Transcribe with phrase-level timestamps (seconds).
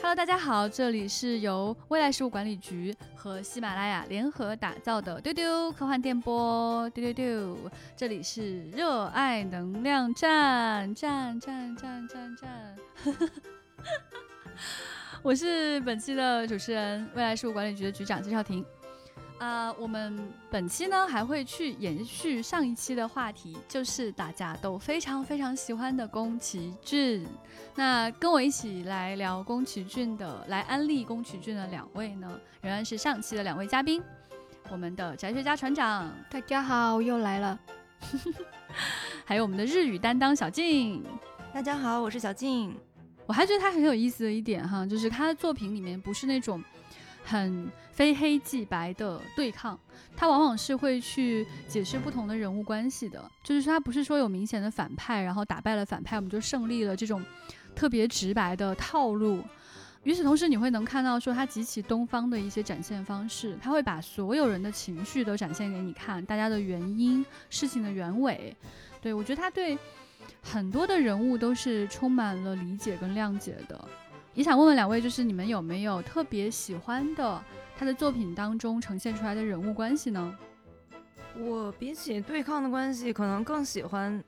[0.00, 7.58] Hello，大家好，这里是由未来事务管理局和喜马拉雅联合打造的丢丢科幻电波，丢丢丢，
[7.96, 12.76] 这里是热爱能量站，站站站站站，
[15.20, 18.64] 我是本期的主持人，未来事务管理局的局长金少廷。
[19.38, 20.18] 啊，我们
[20.50, 27.24] 本期呢还会去延续上一期的话题，就是大家都非常非常喜欢的宫崎骏。
[27.76, 32.28] 那跟我一起来聊宫崎骏的，来安利宫崎骏的两位呢，
[32.60, 34.02] 仍然是上期的两位嘉宾，
[34.70, 37.56] 我们的宅学家船长，大家好，我又来了，
[39.24, 41.04] 还有我们的日语担当小静，
[41.54, 42.76] 大家好，我是小静。
[43.24, 46.60] 我还觉得他很有意思的一点哈，就是他的作品里面不是那种。
[47.28, 49.78] 很非黑即白的对抗，
[50.16, 53.30] 他往往是会去解释不同的人物关系的。
[53.44, 57.22] 就是说，他不是说有明显的反派，然后打败了反派我们就胜利了这种
[57.74, 59.42] 特别直白的套路。
[60.04, 68.56] 与此同时，你会能看到说他极其东方的一些展现方式，他会把所有人的情绪都展现给你看，大家的原因、事情的原委。
[69.02, 69.76] 对我觉得他对
[70.42, 73.88] 很多的人物都是充满了理解跟谅解的。
[74.38, 77.42] 也想问问两位，就是你们有没有特别喜欢的
[77.76, 80.32] 他的作品当中呈现出来的人物关系呢？
[81.36, 84.22] 我比起对抗的关系，可能更喜欢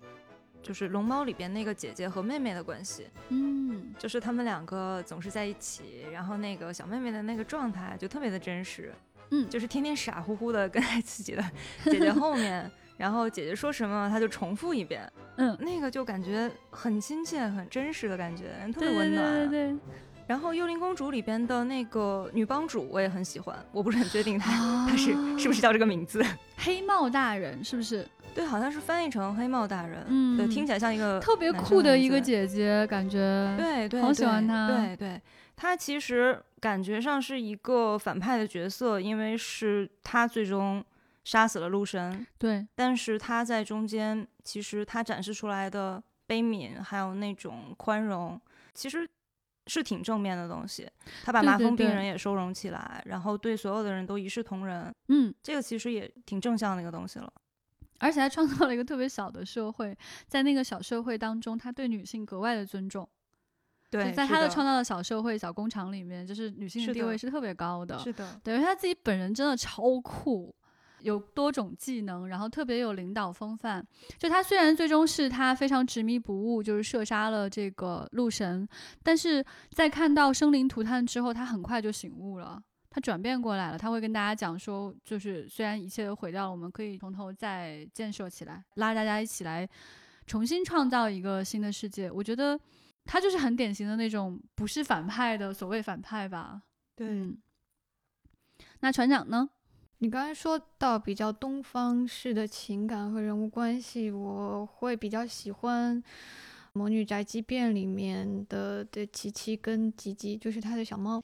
[0.61, 3.07] 就是龙猫里边那个姐姐和妹妹的关系。
[3.29, 8.93] 嗯，就是他们两个总是在一起，然后那个小妹妹的那个状态就特别的真实。
[9.31, 11.51] 嗯，就是天天傻乎乎的跟在自己的
[11.85, 12.69] 姐姐后面，
[13.01, 15.11] 然后姐姐说什么他就重复一遍。
[15.37, 19.35] 嗯，那个就感觉很亲切、很真实的感觉，特别温暖。
[19.35, 19.79] 对对对。
[20.27, 26.23] 然后《幽灵公主》里边的那个女帮主我也很喜欢，我不是很确定她她是是不是叫这个名字。
[26.59, 28.07] 黑帽大人是不是？
[28.35, 30.05] 对，好像是翻译成黑帽大人。
[30.09, 33.19] 嗯，对，听起来像一个特别酷的一个姐姐，感觉。
[33.57, 34.69] 对对，好喜欢她。
[34.69, 35.21] 对对，
[35.57, 40.85] 她其实感觉上是一个反派的角色，因为是她最终。
[41.31, 48.41] 杀死了陆神，对，但是他在中间，其实他展示出来的悲悯，还有那种宽容，
[48.75, 49.09] 其实
[49.69, 50.91] 是挺正面的东西。
[51.23, 54.93] 他把麻风病人也收容起来，然后对所有的人都一视同仁。
[55.07, 57.33] 嗯，这个其实也挺正向的一个东西了。
[58.01, 63.09] 而且他创造了一个特别小的社会，在那个小社会当中，他对女性格外的尊重。
[63.89, 67.97] 对，在他的创造的小社会、小工厂里面，就是女性的地位是特别高的。
[68.01, 70.53] 是的，等于他自己本人真的超酷。
[71.03, 73.87] 有多种技能，然后特别有领导风范。
[74.19, 78.69] 就他虽然最终是他非常执迷不悟，就是射杀了这个鹿神，
[79.03, 83.79] 但是在看到生灵涂炭之后，他很快就醒悟了，他转变过来了。
[83.79, 89.69] 他会跟大家讲说，就是虽然一切都毁掉了，我们可以从头再建设起来，拉大家一起来
[90.27, 92.11] 重新创造一个新的世界。
[92.11, 92.59] 我觉得
[93.05, 96.63] 他就是很典型的那种不是反派的所谓反派吧。
[96.95, 97.35] 对。
[98.81, 99.49] 那船长呢？
[100.03, 106.03] 你刚才说到比较东方式的情感和人物关系，我会比较喜欢
[106.73, 111.23] 《魔女宅急便》里面的的琪琪跟吉吉，就是他的小猫，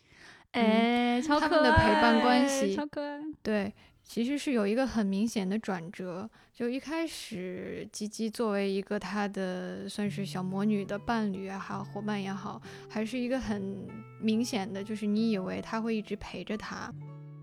[0.53, 3.19] 哎，超可爱，他们的陪伴关系超可爱。
[3.43, 3.73] 对，
[4.05, 12.61] 其实是有一个很明显的转折，就一开始吉吉作为一个他的算是小魔女的伴侣也好，伙伴也好，
[12.91, 13.89] 还是一个很
[14.21, 16.93] 明显的，就是你以为他会一直陪着他。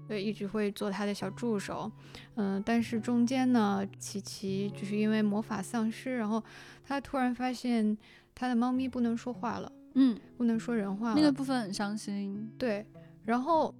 [0.08, 1.92] 对，一直会做他的小助手，
[2.36, 6.44] 嗯，但是中间呢，琪琪就是因为魔法丧失，然后
[6.86, 7.98] 他突然发现
[8.36, 12.52] 他的猫咪不能说话了，嗯，不能说人话，那个部分很伤心。
[12.58, 12.86] 对，
[13.24, 13.74] 然后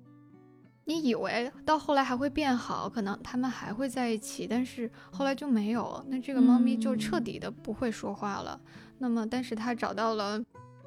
[0.86, 8.60] 你以为到后来还会变好，可能他们还会在一起，但是后来就没有，那这个猫咪就彻底的不会说话了。
[9.00, 10.42] 那么，但是他找到了。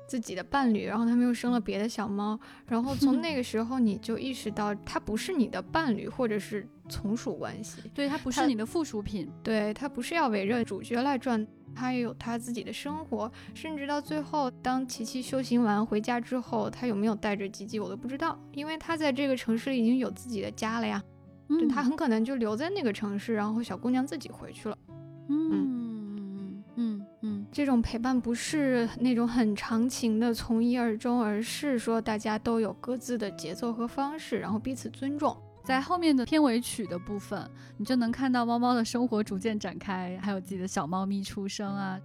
[0.07, 11.45] 自己的伴侣，然后他们又生了别的小猫，然后从那个时候你就意识到它不是你的伴侣，或者是从属关系，对它不是你的附属品，对它不是要围着主角来转，
[11.75, 21.03] 它也有它自己的生活，甚至到最后，当琪琪修行完回家之后，他有没有带着吉吉我都不知道，因为他在这个城市里已经有自己的家了呀，
[21.49, 24.79] 对他很可能就留在那个城市，然后小姑娘自己回去了，
[25.29, 25.76] 嗯。
[27.57, 35.35] 这种陪伴不是那种很长情的从一而终，而是说大家都有各自的节奏和方式，然后彼此尊重。
[35.65, 41.99] 在后面的片尾曲的部分，你就能看到猫猫的生活逐渐展开，还有自己的小猫咪出生啊。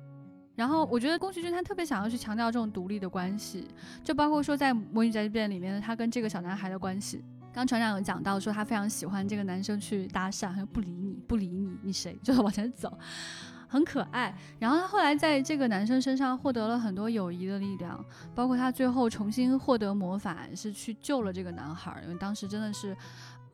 [0.56, 3.68] 然后我觉得宫崎骏他特别想要去强调这种独立的关系，
[4.06, 7.22] 就包括说在《魔女宅急便》里面，他跟这个小男孩的关系。
[7.52, 12.18] 刚船长有讲到说他非常喜欢这个男生去搭讪，他又不理你，不理你，你谁？
[12.24, 12.98] 就是往前走。
[13.72, 14.36] 很可爱。
[14.60, 18.04] 然后他后来在这个男生身上获得了很多友谊的力量，
[18.36, 22.96] 包括他最后重新获得魔法是去救了这个男孩，因为当时真的是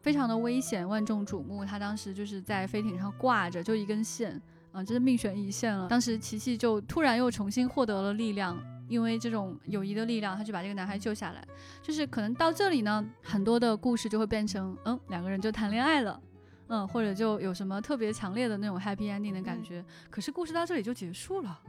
[0.02, 1.64] 非常的危险，万众瞩目。
[1.64, 4.42] 他当时就是在飞艇上挂着，就一根线，
[4.72, 5.88] 啊，真是命悬一线了。
[5.88, 8.58] 当时琪琪就突然又重新获得了力量。
[8.90, 11.46] 因为这种友谊的力量，他就把这个男孩救下来。
[11.82, 16.18] 就是可能到这里呢，很多的故事就会变成，嗯，两个人就谈恋爱了，
[16.68, 19.84] 嗯，或者就有什么特别强烈的那种 happy ending 的感觉。
[20.10, 21.62] 可是故事到这里就结束了。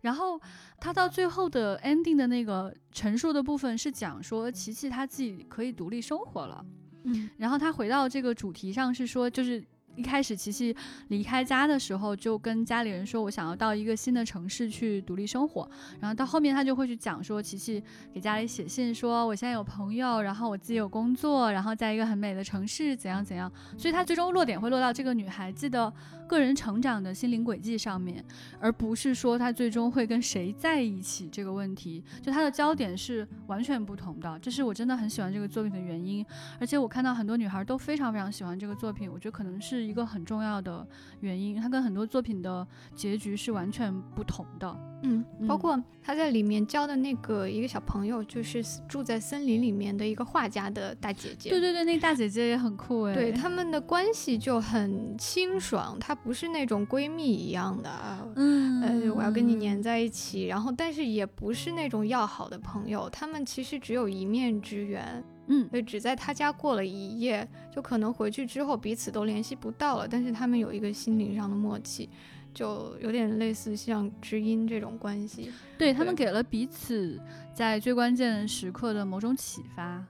[0.00, 0.40] 然后
[0.78, 6.64] 他到最后的 ending 的那个陈述的部分是讲说，琪琪他自己可以独立生活了。
[7.04, 9.64] 嗯，然后他回到这个主题上是说，就是。
[9.94, 10.74] 一开始，琪琪
[11.08, 15.68] 离开家的时候，就跟家里人说：“我想要到一个新的城市去独立生活。”
[16.00, 25.92] 然后到后面，他就会去讲说，琪琪给家里写信说：“我现在有朋友，然后我自己有工作，然后在一个很美的城市，怎样怎样。”所以，他最终落点会落到这个女孩子的
[26.26, 28.24] 个人成长的心灵轨迹上面，
[28.58, 32.02] 而不是说他最终会跟谁在一起这个问题。
[32.22, 36.24] 就他的焦点是完全不同的，这是我真的很喜欢这个作品的原因。
[36.58, 39.81] 而且我看到很多女孩都非常非常喜欢这个作品，我觉得可能是。
[39.82, 40.86] 一个很重要的
[41.20, 44.74] 原因，它跟很多作品的结局是完全不同的。
[45.04, 51.50] 嗯，包括他在里面教的那个一个小朋友，就是住在森林里面的一个画家的大姐姐。
[51.50, 53.14] 对对对，那个大姐姐也很酷哎。
[53.14, 58.24] 对他们的关系就很清爽，她不是那种闺蜜一样的啊。
[58.36, 65.24] 嗯，呃，我要跟你黏在一起，然后但是也不是那种要好的朋友，他们其实只有一面之缘。
[65.48, 70.06] 嗯，对，只在他家过了一夜，就可能回去之后彼此都联系不到了。
[70.08, 72.08] 但是他们有一个心灵上的默契，
[72.54, 75.50] 就有点类似像知音这种关系。
[75.76, 77.20] 对他们给了彼此
[77.52, 80.04] 在最关键时刻的某种启发。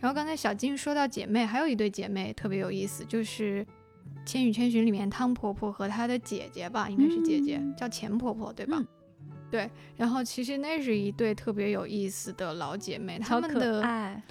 [0.00, 3.64] 然后刚才小金说到姐妹，还有一对姐妹特别有意思，就是
[4.26, 8.82] 《千与千寻》里面汤婆婆和她的姐姐吧，应该是姐姐，叫钱婆婆，对吧？
[9.52, 14.22] 对，然后其实那是一对特别有意思的老姐妹，她们的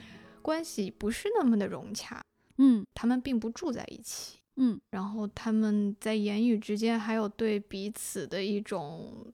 [0.41, 2.19] 关系不是那么的融洽，
[2.57, 9.31] 嗯，她们并不住在一起，嗯，然后她们在言语之间还有对彼此的一种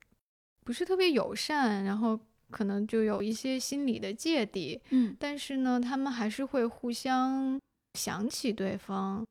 [0.65, 2.19] 不是特别友善，然后
[2.51, 7.57] 可能就有一些心理的芥蒂，嗯，但是呢，他们还是会互相
[7.93, 9.25] 想起对方。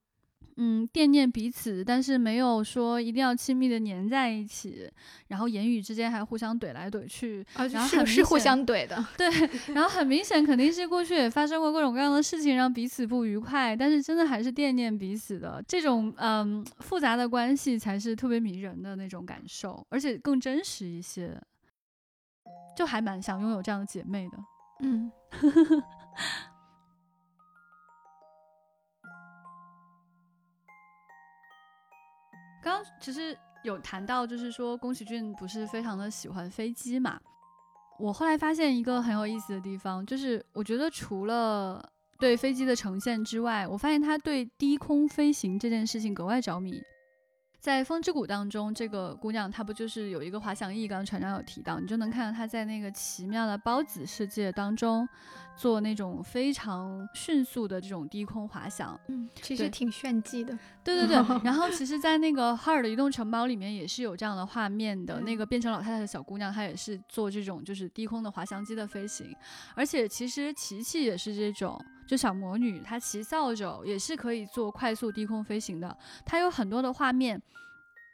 [0.59, 4.91] 嗯，惦念彼此，但是没有说一定要亲密的粘在一起，
[5.29, 9.29] 然后言语之间还互相怼来怼去，然后是是互相怼的，对，
[9.75, 21.39] 然后很明显肯定是过去也发生过各种各样的事情，让彼此不愉快，但是真的还是惦念彼此的这种嗯复杂的关系才是特别迷人的那种感受，而且更真实一些，
[22.75, 24.39] 就还蛮想拥有这样的姐妹的，
[24.81, 25.13] 嗯。
[32.67, 37.17] 刚其实有谈到，就是说宫崎骏不是非常的喜欢飞机嘛。
[37.97, 41.81] 我后来发现一个很有意思的地方，就是我觉得除了
[42.19, 46.83] 对飞机的呈现之外，我发现他对低空飞行这件事情格外着迷。
[47.67, 50.87] 在《风之谷》当中，这个姑娘她不就是有一个滑翔翼？
[50.87, 55.09] 刚刚船长有提到，你就能看到她在那个奇妙的孢子世界当中
[55.57, 58.97] 做那种非常迅速的这种低空滑翔。
[59.09, 60.57] 嗯，其实挺炫技的。
[60.85, 61.17] 对对对。
[61.43, 65.21] 然后，其实，在那个哈尔的移动城堡里面也是有这样的画面的。
[65.23, 69.27] 那个变成老太太的小姑娘，她也是做这种就是低空的滑翔机的飞行。
[69.75, 75.97] 而且，其实琪琪也是这种，就小魔女她骑扫帚也是可以做快速低空飞行的。
[76.25, 77.41] 她有很多的画面。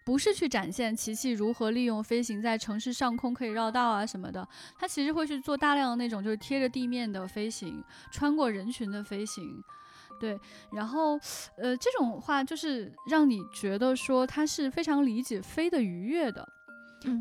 [0.04, 4.44] 不是去展现琪琪如何利用飞行在城市上空可以绕道啊什么的，
[4.76, 7.80] 她其实会去做大量的那种就是贴着地面的飞行，
[8.11, 9.62] 穿过人群的飞行，
[10.18, 10.37] 对，
[10.72, 11.12] 然后
[11.56, 16.49] 呃这种话就是让你觉得说他是非常理解飞的愉悦的，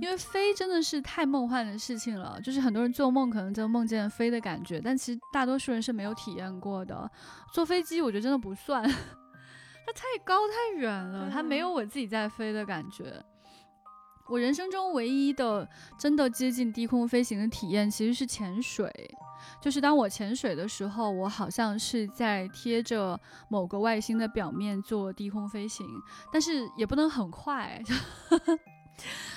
[0.01, 7.09] 因为飞真的是太梦幻的事情了，就是很多人做梦可能就梦见飞的感觉，但其实大多数人是没有体验过的。
[7.53, 8.83] 坐飞机我觉得真的不算。
[9.83, 13.23] 它太高太远了，它没有我自己在飞的感觉。
[14.29, 15.67] 我人生中唯一的
[15.99, 18.89] 真的接近低空飞行的体验，其实是潜水。
[19.59, 23.19] 就是当我潜水的时候，我好像是在贴着
[23.49, 25.85] 某个外星的表面做低空飞行，
[26.31, 27.81] 但是也不能很快，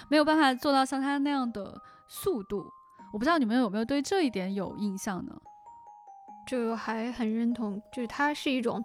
[0.08, 2.64] 没有办法做到像他那样的速度。
[3.12, 5.34] 我不知道你们有没有对这一点有印象呢？
[6.46, 8.84] 就还很认同，就是它是一种。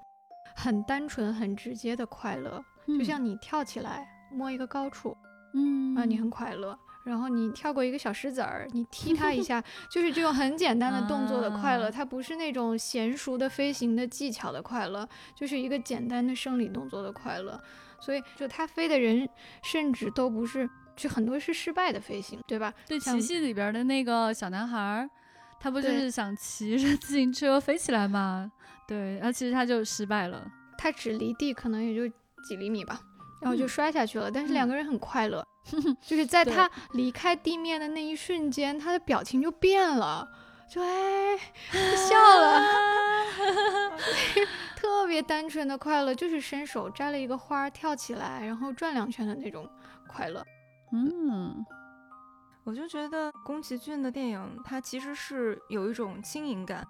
[0.55, 5.15] 很单纯、很直接的快乐，就像你跳起来摸一个高处，
[5.53, 6.77] 嗯啊，你很快乐。
[7.05, 17.61] 然后你跳过一个小石子儿，你踢它一 下，就是这种很简单的动作的快乐，啊它不是那种娴熟的飞行的技巧的快乐，就是一个简单的生理动作的快乐。
[17.99, 19.27] 所以，就他飞的人，
[19.63, 22.73] 甚至都不是，就很多是失败的飞行，对吧？
[22.87, 25.09] 对，像奇迹里边的那个小男孩儿，
[25.59, 28.51] 他不就对是想骑着自行车飞起来吗？
[28.87, 30.45] 对，然后其实他就失败了。
[30.77, 32.07] 他只离地可能也就
[32.47, 33.01] 几厘米吧，
[33.41, 34.31] 然后就嗯摔下去了。
[34.31, 35.45] 但是嗯两个人很快乐，
[36.01, 40.27] 就是在对他离开地面的那一瞬间，他的表情就变了，
[40.71, 41.37] 就哎
[41.71, 42.61] 就笑了，
[44.75, 49.69] 特别单纯的快乐，就是伸手摘了一个花儿，跳起来，然后转两圈的那种
[50.07, 50.45] 快乐。
[50.91, 51.65] 嗯，
[52.63, 56.85] 我就觉得宫崎骏的电影，它其实是有一种轻盈感，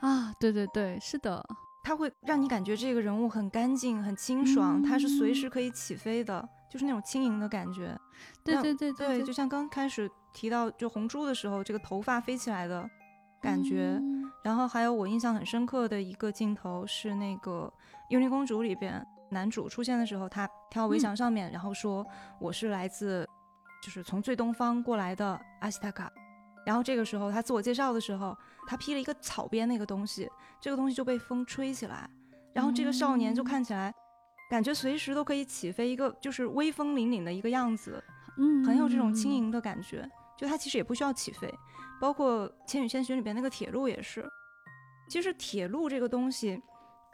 [0.00, 1.44] 啊，对对对，是的，
[1.82, 7.98] 它会让你感觉这个人物很干净、很清爽，它是随嗯时可以起飞的，就是那种轻盈的感觉。
[8.44, 12.88] 那对对对对，对，就像刚开始提到就红猪的时候，这个头发飞起来的
[13.40, 13.98] 感觉。
[14.00, 17.70] 嗯然后还有我印象很深刻的一个镜头是那个
[18.08, 22.06] 《幽灵公主》里边男主出现的时候，他跳到围嗯墙上面，然后说
[22.38, 23.28] 我是来自
[23.82, 26.10] 就是从最东方过来的阿西塔卡。
[26.64, 28.34] 然后这个时候他自我介绍的时候，
[28.66, 30.30] 他披了一个草编那个东西，
[30.60, 32.08] 这个东西就被风吹起来，
[32.54, 33.92] 然后这个少年就嗯看起来
[34.48, 38.02] 感觉随时都可以起飞，一个就是威风凛凛的一个样子。
[38.38, 39.34] 嗯，很有这种轻嗯。
[39.34, 40.08] 盈的感觉。
[40.38, 41.52] 就他其实也不需要起飞，
[42.00, 44.28] 包括《千与千寻》里边那个铁路也是。
[45.08, 46.62] 其实铁路这个东西，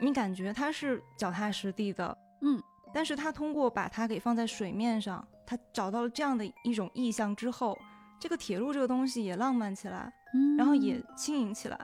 [0.01, 2.61] 你感觉它是脚踏实地的，嗯，
[2.93, 7.79] 但是它通过把它给放在水面上，它找到了这样的一种意象之后，
[8.19, 11.79] 这个铁路这个东西也浪漫起来，嗯，然后也轻盈起来。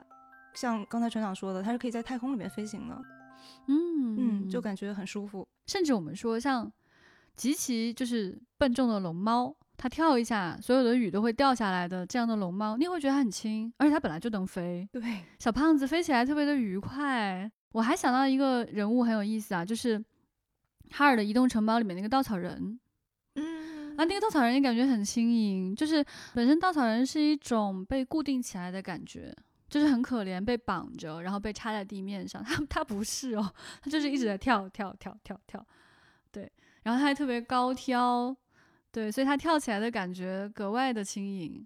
[0.53, 3.01] 像刚才船长说的，它是可以在太空里面飞行的，
[3.67, 5.47] 嗯嗯，就感觉很舒服。
[5.67, 6.69] 甚至我们说像
[7.37, 14.87] 极其就是笨重的龙猫，它跳一下，所有的雨都会掉下来的这样的龙猫，你也会觉得它很轻，而且它本来就能飞。
[14.91, 15.01] 对，
[15.39, 17.51] 小胖子飞起来特别的愉快。
[17.71, 19.97] 我还想到一个人物很有意思啊，就是
[20.91, 22.79] 哈尔的移动城堡里面那个稻草人
[23.35, 29.35] 嗯啊，那个稻草人也感觉很轻盈，就是本身稻草人是一种被固定起来的感觉。
[29.67, 32.43] 就是很可怜，被绑着，然后被插在地面上。
[32.45, 35.65] 他他不是哦，他就是一直在跳跳跳跳跳，
[36.29, 36.51] 对，
[36.83, 38.35] 然后他还特别高挑，
[38.91, 41.65] 对，所以他跳起来的感觉格外的轻盈。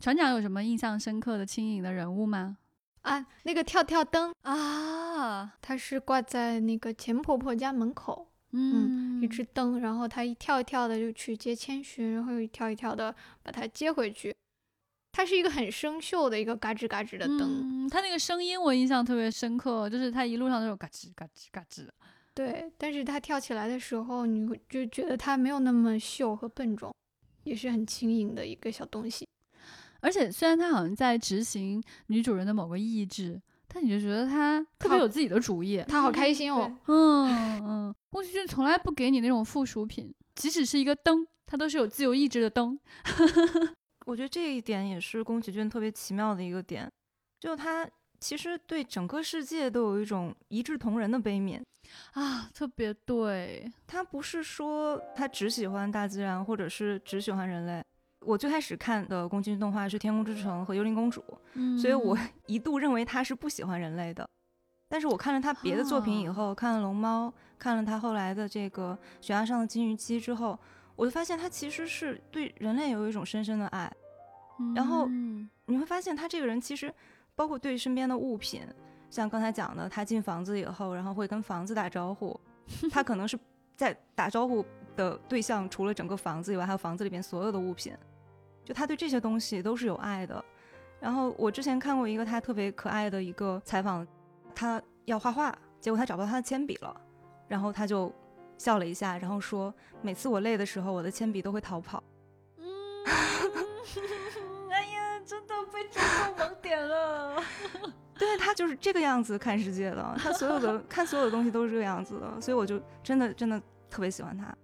[0.00, 2.58] 船长有什么印象深刻的轻盈的人物吗？
[3.02, 14.34] 啊，那个跳跳灯，啊，它是挂在那个钱婆婆家门口，嗯，一只灯，然后它一跳一跳的就去接千寻，然后又一跳一跳的把它接回去。
[15.12, 21.94] 它是一个很生锈的一个嘎吱嘎吱的灯，嗯，它那个声音我印象特别深刻，就是它一路上都有嘎吱嘎吱嘎吱的。
[22.34, 22.70] 对。
[22.76, 26.92] 但是它跳起来的时候，你会就觉得它没有那么秀和笨重，
[27.44, 29.26] 也是很轻盈的一个小东西。
[30.00, 35.82] 而且虽然他好像在执行女主人的某个意志，但你就觉得他特别有自己的主意。
[35.88, 42.78] 它好开 心哦，嗯嗯，宫崎骏从来不给你那种附属品，即使是一个灯，它都是有自由意志的灯。
[44.04, 46.86] 我觉得这一点也是宫崎骏特别奇妙的一个点，
[47.40, 47.88] 就他
[48.20, 51.62] 其实对整个世界都有一种一视同仁的悲悯。
[52.12, 57.82] 啊，特别对，他不是说他只喜欢大自然，或者是只喜欢人类。
[58.20, 61.20] 我最开始看的宫崎骏动画是《天空之城》和《幽灵公主》，
[61.54, 64.28] 嗯所以我一度认为他是不喜欢人类的。
[64.88, 70.58] 但是我看了他别的作品以后，看了《龙猫》，看了他后来的这个《悬崖上的金鱼姬》之后，
[70.96, 73.92] 我就发现他其实是对人类有一种深深的爱。
[74.74, 76.92] 然后嗯你会发现他这个人其实
[77.34, 78.62] 包括对身边的物品，
[79.14, 82.38] 像刚才讲的，他进房子以后，然后会跟房子打招呼，
[82.90, 83.38] 他可能是
[83.76, 84.64] 在打招呼
[84.96, 87.96] 的对象除了整个房子以外，还有房子里边所有的物品，
[88.64, 90.44] 就他对这些东西都是有爱的。
[90.98, 94.04] 然后我之前看过一个他特别可爱的一个采访，
[94.52, 97.00] 他要画画，结果他找不到他的铅笔了，
[97.46, 98.12] 然后他就
[98.58, 102.02] 笑了一下，然后说每次我累的时候，我的铅笔都会逃跑。
[102.56, 102.66] 嗯，
[104.72, 106.02] 哎呀，真的被抓
[106.36, 107.40] 到盲点了。
[108.18, 114.56] 对他就是这个样子看世界的，他所有的看所有的东西都是这个样子的，所以我就真的真的特别喜欢他。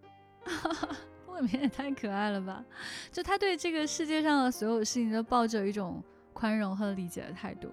[1.27, 2.63] 未免也太可爱了吧！
[3.11, 6.03] 就他对这个世界上的所有事情都抱着一种
[6.33, 7.73] 宽容和理解的态度。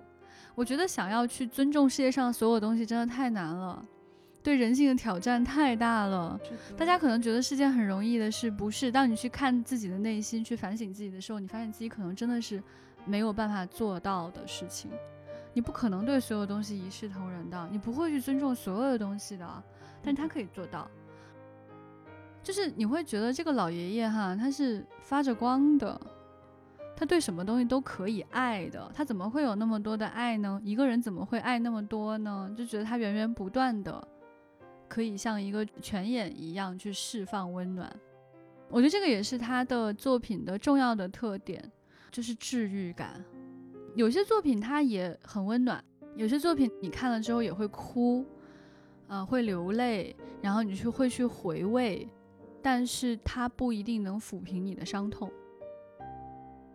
[0.56, 3.86] 我觉得想要去尊重世界上所有东西真的太难了，
[4.42, 6.40] 对人性的挑战太大了。
[6.78, 8.92] 大家可能觉得是件很容易的事，不是？
[8.92, 12.64] 当你去看自己的内心，去反省自己的时候，你发现自己可能真的是
[13.06, 14.90] 没有办法做到的事情。
[15.58, 19.64] 你不可能对所有东西一视同仁的，你不会去尊重所有的东西的，
[20.04, 20.88] 但他可以做到。
[22.44, 26.00] 就是你会觉得这个老爷爷哈，他是发着光的，
[26.96, 30.62] 他对什么东西都可以爱的，他怎么会有那么多的爱呢？
[30.64, 32.54] 一个人怎么会爱那么多呢？
[32.56, 34.08] 就觉得他源源不断的，
[34.88, 37.92] 可以像一个泉眼一样去释放温暖。
[38.70, 41.72] 我觉得这个也是他的作品的重要的特点，
[42.12, 43.26] 就是治愈感。
[43.98, 45.84] 有些作品它也很温暖，
[46.16, 48.24] 有些作品你看了之后也会哭，
[49.08, 52.08] 啊，会流泪，然后你去会去回味，
[52.62, 55.32] 但是它不一定能抚平你的伤痛。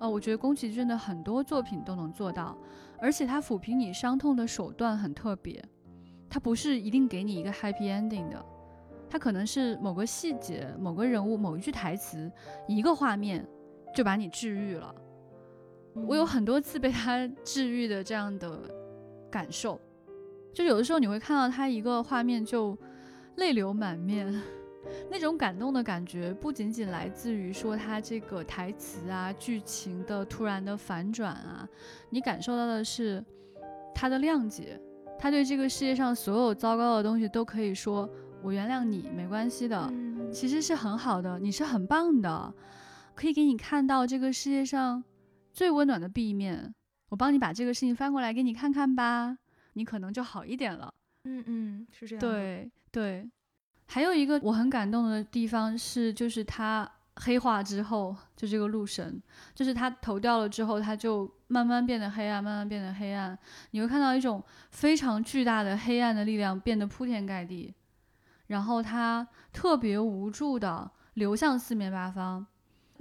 [0.01, 2.59] 呃，我觉得宫崎骏的很多作品都能做到，
[2.99, 5.65] 而且他抚平你伤痛的手段很特别，
[6.29, 8.45] 他不是一定给你一个 happy ending 的。
[9.09, 12.29] 它可能是某个细节、某个人物、某一句台词、
[12.67, 13.47] 一个画面，
[13.95, 14.93] 就把你治愈了。
[15.95, 18.61] 我有很多次被他治愈的这样的
[19.31, 19.81] 感受，
[20.53, 22.77] 就有的时候你会看到他一个画面就
[23.37, 24.43] 泪流满面，
[25.11, 31.69] 那种感动的感觉不仅仅来自于说他这个台词啊、剧情的突然的反转啊，
[32.11, 33.25] 你感受到的是
[33.95, 34.81] 他的谅解，
[35.19, 38.09] 他对这个世界上所有糟糕的东西都可以说。
[38.45, 39.89] 我原谅你，没关系的，
[40.33, 42.53] 其实是很好的，你是很棒的，
[43.15, 45.05] 可以给你看到这个世界上
[45.53, 46.75] 最温暖的 B 面。
[47.11, 49.37] 我帮你把这个事情翻过来给你看看吧，
[49.75, 50.93] 你可能就好一点了。
[51.25, 52.21] 嗯嗯，是这样。
[52.21, 53.31] 对对，
[53.87, 59.23] 还有一个我很感动的地方是，就是他黑化之后，就这个路神，
[59.55, 63.39] 就是他头掉了之后，他就慢慢变得黑暗，慢慢变得黑暗。
[63.73, 67.75] 你会看到一种非常巨大的黑暗的力量变得铺天盖地。
[68.47, 72.47] 然后他特别无助的流向四面八方，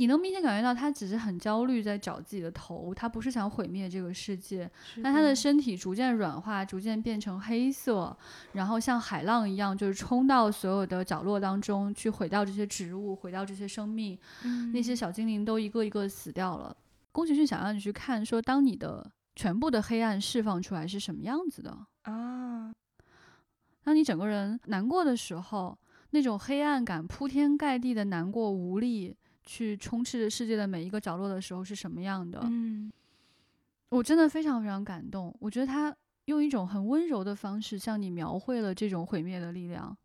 [0.02, 4.68] 你能明显感觉到他只是很焦虑，在找自己的头，他不是想毁灭这个世界。
[5.04, 8.18] 但他的身体逐渐软化，逐渐变成黑色，
[8.54, 14.18] 然后像海浪一样，就是冲到所有的角落当中去毁掉这些植物，毁掉这些生命。
[14.74, 16.76] 那些小精灵都一个一个死掉了。
[17.12, 22.74] 宫崎骏想让你去看，说当你的全部的黑暗释放出来是什么样子的啊。
[23.84, 25.78] 当你整个人难过的时候，
[26.10, 29.16] 那种黑暗感铺天盖地的难过、无力，
[29.52, 32.40] 去充斥着世界的每一个角落的时候是什么样的？
[32.44, 32.90] 嗯，
[33.90, 35.36] 我真的非常非常感动。
[35.42, 35.94] 我觉得他
[36.26, 39.98] 用一种很温柔的方式向你描绘了这种毁灭的力量，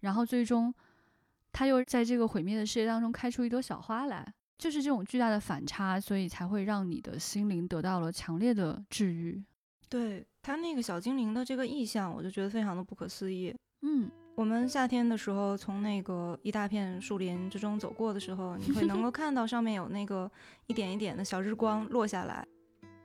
[0.00, 0.74] 然后最终
[1.50, 9.42] 他又在这个毁灭的世界当中开出一朵小花来，就是这种巨大的反差，所以才会让你的心灵得到了强烈的治愈。
[9.88, 10.26] 对。
[10.42, 13.54] 他那个小精灵的这个意象，我就觉得非常的不可思议。
[13.82, 20.30] 嗯，我们夏天的时候从那个一大片树林之中走过的时候，你会能够 看到上面有那个
[20.66, 22.42] 一点一点的小日光落下来，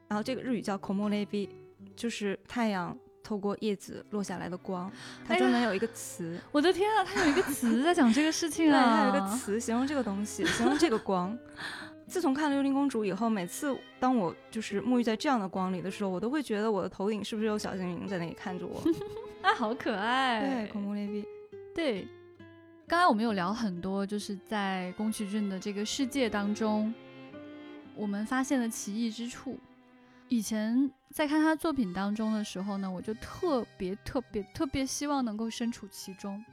[0.08, 1.50] 然后这个日语叫 “komolebi”，
[1.94, 4.90] 就是太阳透过叶子落下来的光。
[5.28, 11.38] 它专门有一个词，我的天啊，它有一个词在讲这个事 情啊，它有一个词形容这个东西，形容这个光。
[12.08, 18.82] 自从看了《幽灵公主》以后，每次当我就是沐浴在这样的光里的时候，我都会觉得我的头顶是不是有小精灵在那里看着我？
[19.46, 20.42] 啊，好可爱！
[20.42, 21.24] 对，恐怖雷比。
[21.76, 22.08] 对，
[22.88, 26.92] 刚才我们有聊很多，就是在宫崎骏的这个世界当中，
[27.96, 29.60] 我们发现了奇异之处。
[30.30, 36.44] 以前在看他作品当中的时候呢，我就特别特别特别希望能够身处其中，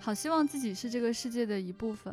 [0.00, 2.12] 好希望自己是这个世界的一部分。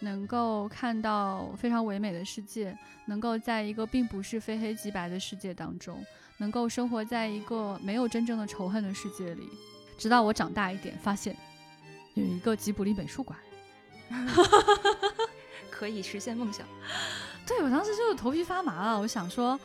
[0.00, 6.04] 能够看到非常唯美的世界，能够在一个并不是非黑即白的世界当中，
[6.38, 9.48] 能够生活在一个没有真正的仇恨的世界里。
[9.96, 11.36] 直到我长大一点，发现
[12.14, 13.38] 有一个吉卜力美术馆，
[15.70, 16.66] 可以实现梦想。
[17.46, 19.58] 对我当时就是头皮发麻了，我想说，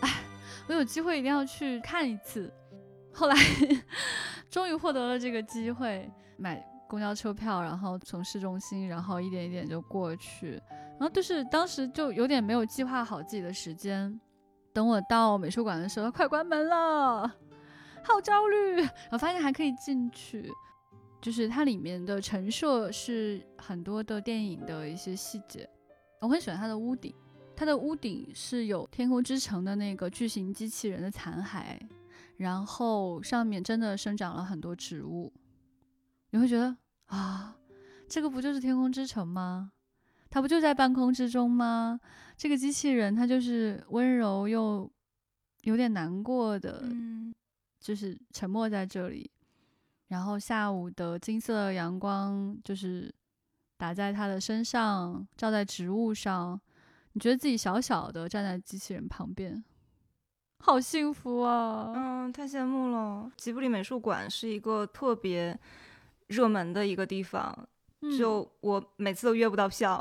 [0.00, 0.22] 哎，
[0.66, 2.52] 我有机会一定要去看一次。
[3.12, 3.36] 后来
[4.50, 6.64] 终于获得了这个机会，买。
[6.88, 10.52] 公交车票，然后从市中心，然后一点一点就过去，
[10.98, 14.18] 然后就是当时就有点没有计划好自己的时间。
[14.78, 17.26] 等我到美术馆的时候，快关门了，
[18.04, 18.88] 好焦虑。
[19.10, 20.48] 我发现还可以进去，
[21.20, 25.68] 就是它里面的陈设是很多的电影的一些细节。
[26.20, 27.12] 我很喜欢它的屋顶，
[27.56, 31.76] 它的屋顶是有《天空之城》的那个巨型机器人的残骸，
[32.36, 35.32] 然后上面真的生长了很多植物。
[36.30, 37.56] 你会觉得啊，
[38.08, 39.72] 这个不就是天空之城吗？
[40.30, 41.98] 它不就在半空之中吗？
[42.38, 44.90] 这个机器人它就是温柔又
[45.62, 46.82] 有点难过的，
[47.80, 49.30] 就是沉默在这里。
[50.06, 53.14] 然后下午的金色阳光就是
[53.76, 56.58] 打在他的身上，照在植物上，
[57.12, 59.62] 你觉得自己小小的站在机器人旁边，
[60.60, 61.92] 好幸福啊！
[61.94, 63.30] 嗯，太羡慕了。
[63.36, 65.58] 吉卜力美术馆是一个特别。
[66.28, 67.66] 热门的一个地方，
[68.16, 70.00] 就我每次都约不到票，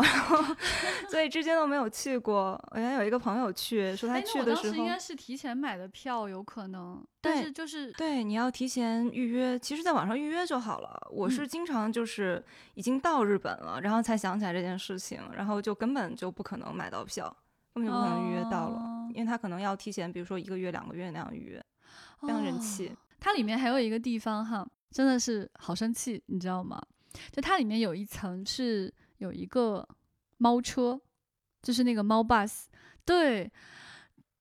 [1.10, 2.60] 所以之前都没有去过。
[2.72, 7.04] 我原来有一个朋友去，说他去的时候应该是提前买的票，有可能。
[7.20, 11.08] 但是就是对，你要提前预约，其实在网上预约就好了。
[11.12, 12.44] 我是经常就是
[12.76, 17.36] 已经到日本了，然后才想起来这件事情，然后就根本就不可能买到票，
[17.74, 21.66] 根本就不可能预约到了，因为他可能要提前，比如说一个月、两个月那样预约，
[22.22, 22.96] 非常人气。
[23.20, 26.80] 它里面还有一个地方哈，真的是好生气，你知道吗？
[27.32, 29.88] 就它里面有一层是有一个
[30.38, 31.00] 猫车，
[31.62, 32.66] 就是那个猫 bus，
[33.06, 33.52] 对，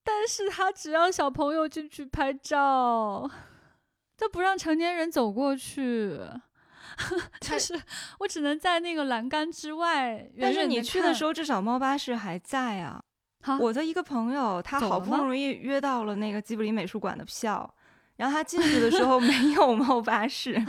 [0.02, 3.30] 但是它只让小朋友进去拍照，
[4.16, 6.18] 它不让成年人走过去，
[7.40, 7.80] 就是
[8.20, 10.30] 我只能在那个栏杆之外。
[10.40, 13.02] 但是你去的时候，至少猫巴士还在啊。
[13.60, 17.75] 我的一个朋友，他好不容易约到了那个吉卜力美术馆的票。
[18.16, 20.64] 然后他进去的时候 没有猫巴士，然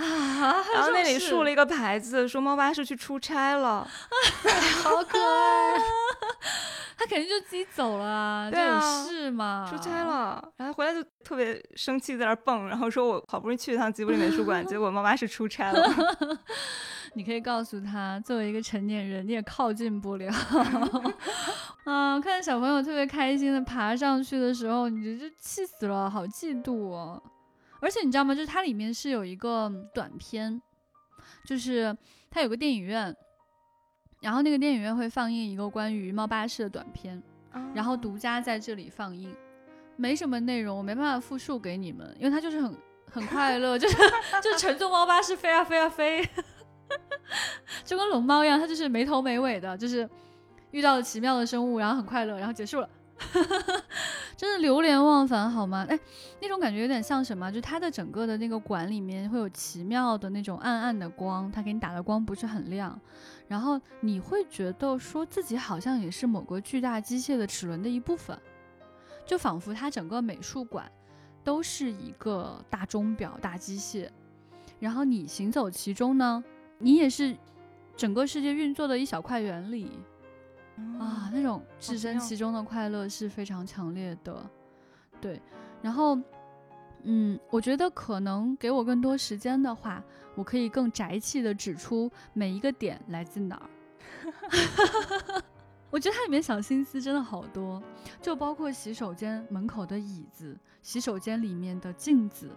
[0.81, 3.87] 后那里竖了一个牌子，说猫巴士去出差了，
[4.83, 5.77] 好可爱。
[6.99, 10.43] 他肯定就自己走了，对啊，事嘛，出差了。
[10.57, 15.87] 然后回来就特别生气，在那蹦，然后说我好不容易去一趟吉卜力美术馆，结果猫巴士出差了。
[17.13, 20.33] 你可以告诉他，作为一个成年人，你也靠近不了。
[21.83, 27.21] 啊，看小朋友特别开心的爬上去的时候，你就气死了，好嫉妒哦。
[27.79, 28.33] 而且你知道吗？
[28.33, 30.61] 就是它里面是有一个短片，
[31.45, 31.95] 就是
[32.29, 33.15] 它有个电影院，
[34.21, 37.21] 然后那个电影院会放映一个关于猫巴士的短片，
[37.73, 39.33] 然后独家在这里放映，
[39.95, 42.75] 没什么内容，我没办法复述给你们，因为它就是很
[43.11, 43.97] 很快乐，就是
[44.43, 46.27] 就是乘坐猫巴士飞啊飞啊飞，
[47.85, 50.09] 就跟龙猫一样，它就是没头没尾的，就是
[50.71, 52.89] 遇到了奇妙的生物，然后很快乐，然后结束了。
[54.37, 55.85] 真的流连忘返好吗？
[55.89, 55.99] 哎，
[56.39, 57.51] 那种感觉有点像什么？
[57.51, 62.99] 就它的整个的那个馆里面会有奇妙的那种暗暗的光，它给你打的光不是很亮，
[63.47, 68.39] 然后你会觉得说自己好像也是某个巨大机械的齿轮的一部分，
[69.25, 70.89] 就仿佛它整个美术馆
[71.43, 74.07] 都是一个大钟表、大机械，
[74.79, 76.43] 然后你行走其中呢，
[76.77, 77.35] 你也是
[77.95, 79.89] 整个世界运作的一小块原理。
[80.99, 84.49] 啊，那种置身其中的快乐是非常强烈的，
[85.19, 85.41] 对。
[85.81, 86.19] 然后，
[87.03, 90.03] 嗯，我觉得可能给我更多时间的话，
[90.35, 93.69] 我可以更宅气的指出每一个点来自哪儿。
[95.89, 97.81] 我觉得它里面小心思真的好多，
[98.21, 102.51] 就包括洗手间门口的椅子、洗手间里面的镜子，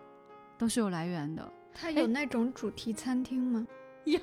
[0.58, 1.52] 都是有来源的。
[1.72, 3.66] 它有那种主题餐厅吗？
[4.04, 4.18] 有，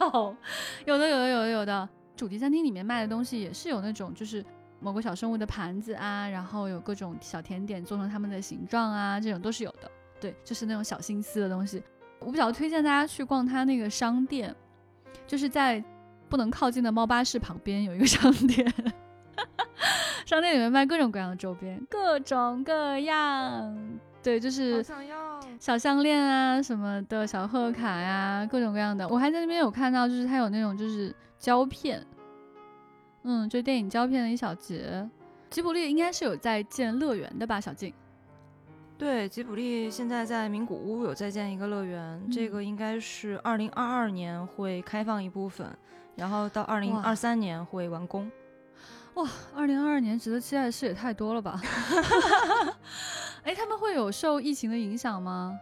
[0.85, 1.89] 有的，有的，有的，有的。
[2.17, 4.43] 主题餐厅里面卖的东西也是有那种，就是
[4.79, 9.89] 某个小生物的盘子啊，然后有各种小甜点做成它们的形状啊，这种都是有的。
[10.19, 11.81] 对，就是那种小心思的东西。
[12.19, 14.53] 我比较推荐大家去逛它那个商店，
[15.27, 15.83] 就是在
[16.27, 18.65] 不能靠近的猫巴士旁边有一个商店，
[20.25, 23.99] 商店里面卖各种各样的周边，各种各样。
[24.23, 24.83] 对，就是
[25.59, 29.07] 小项链啊什么的，小贺卡呀，各种各样的。
[29.07, 31.15] 我还在那边有看到，就是它有那种就是。
[31.39, 32.05] 胶片，
[33.23, 35.09] 嗯，就电影胶片的一小节。
[35.49, 37.93] 吉卜力应该是有在建乐园的吧，小静？
[38.97, 45.65] 对，吉卜力现在在名古屋有在建一个乐园，这个应该是二零二二年会开放一部分，
[46.15, 48.29] 然后到二零二三年会完工。
[49.13, 51.61] 哇，二零二二年值得期待的事也太多了吧？
[53.43, 55.57] 哎，他们会有受疫情的影响吗？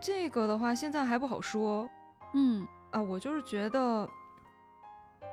[0.00, 1.88] 这个的话现在还不好说。
[2.34, 4.08] 嗯，啊，我就是觉得。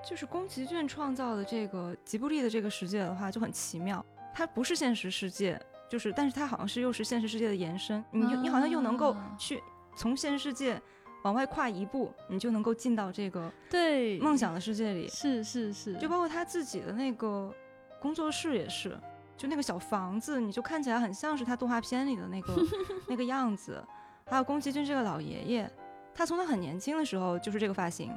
[0.07, 9.61] 就是宫崎骏创造的这个吉卜力的这个世界的话就很奇妙，它不是现实世界，就是但是它好像是又是现实世界的延伸，你你好像又能够去
[9.97, 10.79] 从现实世界
[11.23, 15.07] 往外跨一步，你就能够进到这个对梦想的世界里。
[15.07, 17.51] 是是是，就包括他自己的那个
[17.99, 18.95] 工作室也是，
[19.35, 22.53] 就那个小房子，你就看起来很像是他动画片里的那个
[23.09, 23.83] 那个样子，
[24.27, 25.71] 还有宫崎骏这个老爷爷。
[26.15, 28.09] 他从他很年轻的时候就是这个发型，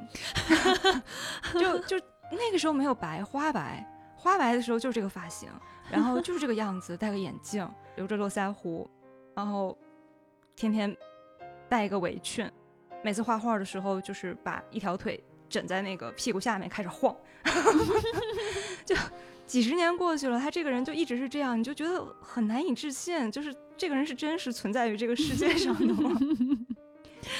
[1.53, 1.99] 就就
[2.31, 3.85] 那个时候没有白花白，
[4.15, 5.49] 花白的时候就是这个发型，
[5.91, 8.89] 然后就是这个样子，戴个眼镜，留着络腮胡，
[9.35, 9.77] 然后
[10.55, 10.95] 天天
[11.67, 12.49] 戴一个围裙，
[13.03, 17.13] 每次画画的时候就是把一条腿枕在那个屁股下面开始晃，
[18.85, 18.95] 就
[19.45, 26.17] 几十年过去了，他这个人就一直是这样，你就觉得很难以置信，就是这个人是真实存在于这个世界上的吗？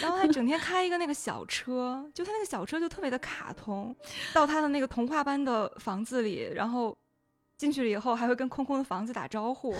[0.01, 3.95] 然后他整天开一个那个小车，就他那个小车就特别的卡通，
[4.33, 6.97] 到他的那个童话般的房子里，然后
[7.57, 9.75] 进去了以后还会跟空空的房子打招呼。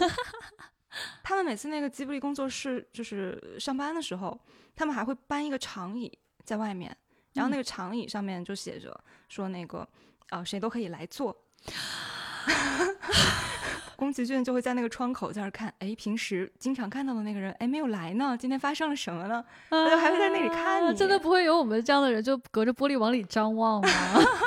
[1.23, 4.39] 他们每次那个吉卜力工作室就是上班的时候，
[4.75, 6.11] 他们还会搬一个长椅
[6.43, 6.95] 在外面，
[7.33, 9.87] 然后那个长椅上面就写着说那个
[10.29, 11.35] 呃谁都可以来坐。
[13.99, 19.43] 宫崎骏就会在那个窗口在那看，哎，平时经常看到的那个人，哎，没有来呢，今天发生了什么呢？
[19.69, 20.95] 他就还会在那里看你。
[20.95, 23.89] 真的不会有我们这样的人就隔着玻璃往里张望吗？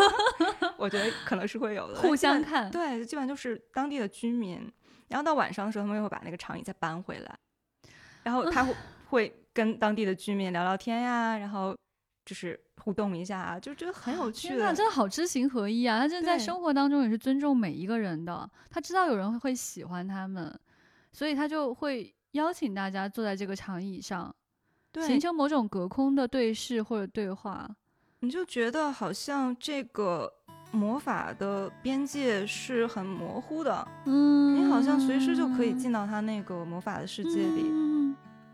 [0.79, 2.71] 我觉得可能是会有的，互相看。
[2.71, 4.59] 对，基本上就是当地的居民。
[5.09, 7.39] 然后到晚上的时候，他们又会把那个长椅再搬回来，
[8.23, 8.75] 然后他会
[9.11, 11.77] 会跟当地的居民聊聊天呀，然后
[12.25, 14.57] 就是互动一下啊，就觉得很有趣。
[14.57, 14.75] 的。
[14.75, 15.99] 真的好知行合一啊！
[16.01, 20.59] 他真的在生活当中也是尊重每一个人的，他知道有人会喜欢他们，
[21.13, 24.35] 所以他就会邀请大家坐在这个长椅上，
[24.95, 27.69] 形成某种隔空的对视或者对话。
[28.21, 30.33] 你就觉得好像这个。
[30.75, 37.71] 魔法的边界是很模糊的，嗯，你好像随时就可以进到他那个魔法的世界里。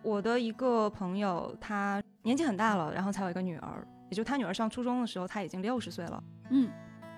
[0.03, 6.23] 我的一个朋友，他年纪很大了，然后才有一个女儿，也就他女儿上初中的时候，他已经六十岁了。
[6.51, 6.71] 嗯，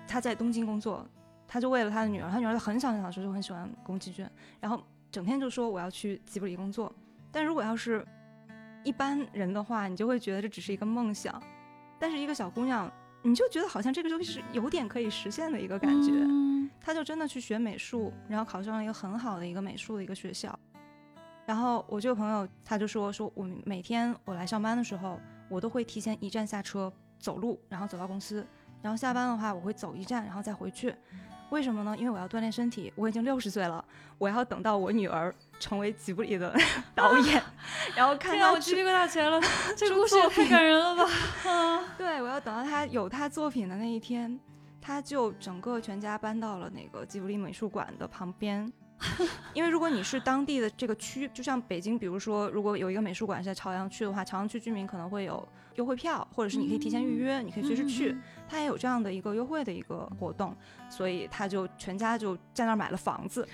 [0.07, 1.05] 他在东京工作，
[1.45, 4.25] 他就为了他的女儿，他女儿很小很小的时候就很喜欢宫崎骏，
[4.61, 6.89] 然后整天就说我要去吉卜力工作。
[7.29, 8.07] 但如果要是
[8.85, 11.43] 一般人的话，你就会觉得这只是一个梦想，
[11.99, 12.89] 但是一个小姑娘。
[13.23, 16.11] 你就觉得好像这个东西是有点可以实现的一个感觉，
[16.79, 20.57] 他就真的去学美术，然后考上了一个很好的一个美术的一个学校。
[21.51, 28.47] 然后我这个朋友他就说，说我每天我来上班的时候，我都会提前一站下车走路，然后走到公司，
[28.81, 30.95] 然后下班的话我会走一站，然后再回去。
[31.49, 31.93] 为什么呢？
[31.97, 32.93] 因为我要锻炼身体。
[32.95, 33.83] 我已经六十岁了，
[34.17, 36.57] 我要等到我女儿成为吉卜里的
[36.95, 37.43] 导演，
[37.97, 39.37] 然后看到我鸡皮疙瘩起来了。
[39.75, 41.05] 这个故事也太感人了吧！
[41.99, 44.39] 对，我要等到他有他作品的那一天，
[44.79, 48.71] 他就整个全家搬到了那个吉卜力美术馆的旁边。
[49.53, 58.15] 因为如果你是当地的这个区，就像北京，比如说如果有一个美术馆是在朝阳区的话，朝阳区居民可能会有优惠票，或者是你可以提前预约，你可以随时去，
[58.47, 60.55] 他也有这样的一个优惠的一个活动，
[60.89, 63.47] 所以他就全家就在那儿买了房子，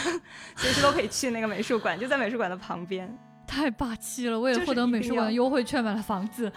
[0.56, 4.40] 随时都可以去那个美术馆，就在美术馆的旁边， 太霸气了！
[4.40, 6.50] 为了获得美术馆的优惠券买了房子，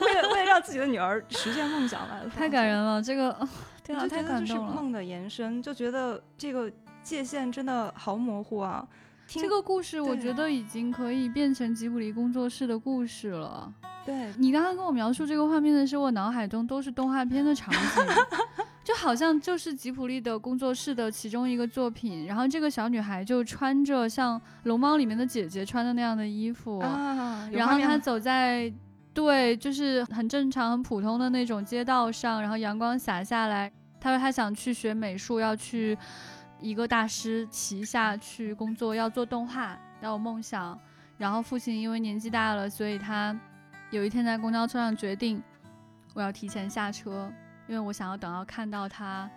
[0.00, 3.02] 为了为了让自己的女儿实现梦想买了，太感人了！
[3.02, 3.48] 这个
[3.82, 4.72] 天啊，太感动了！
[4.74, 6.70] 梦的延伸，就觉得这个。
[7.02, 8.86] 界限真的好模糊啊！
[9.26, 13.72] 这个故事我觉得已经可以变成吉卜力工作室的故事了。
[14.04, 17.80] 对你刚刚跟我描述这个画面的时候，我脑海中都是动画片的场景，
[18.82, 22.26] 就好像就是吉卜力的工作室的其中一个作品。
[22.26, 26.80] 然后这个小女孩就穿着像《龙猫》里面的姐姐穿的那样的衣服，
[27.52, 28.72] 然后她走在
[29.14, 33.70] 对，就是很正常、很普通的那种街道上，然后阳光洒下来。
[34.00, 35.96] 她说她想去学美术，要去。
[36.60, 40.78] 一个大师旗下去工作，要做动画，要有梦想。
[41.18, 43.38] 然后父亲因为年纪大了，所以他
[43.90, 45.42] 有一天在公交车上决定，
[46.14, 47.30] 我要提前下车，
[47.66, 49.30] 因为我想要等到看到他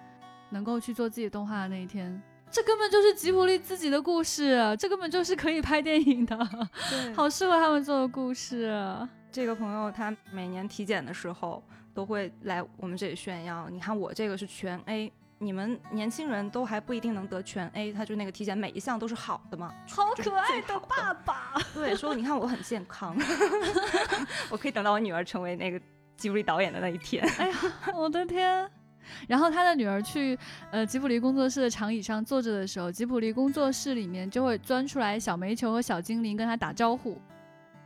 [0.49, 2.21] 能够去做自己动画的那一天。
[2.49, 6.37] 这根本就是吉卜力自己的故事，这根本就是可以拍电影的，
[6.89, 8.71] 对，好适合他们做的故事。
[9.31, 11.61] 这个朋友他每年体检的时候
[11.93, 15.11] 都会来我们这里炫耀，你看我这个是全 A。
[15.43, 21.53] 你们年轻人都还不一定能得全 A，他就那个体检每一项都是好的嘛，好可爱的爸爸。
[21.73, 23.15] 对，说你看我很健康，
[24.49, 25.79] 我可以等到我女儿成为那个
[26.15, 27.23] 吉卜力导演的那一天。
[27.37, 27.55] 哎呀，
[27.95, 28.69] 我的天！
[29.27, 30.37] 然后他的女儿去
[30.71, 37.21] 呃吉卜力工作室的长椅上坐着的时候，吉卜力工作室里面就会钻出来小煤球和小精灵跟他打招呼。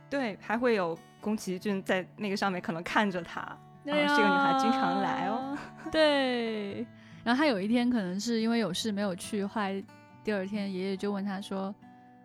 [0.08, 3.40] 对，还会有宫崎骏在那个上面可能看着他，
[3.84, 5.58] 然后这个女孩经常来哦。
[5.90, 6.86] 对。
[7.28, 9.84] 然后他有一天可能是因为有事没有去，后来
[10.24, 11.74] 第二天爷爷就问他说：“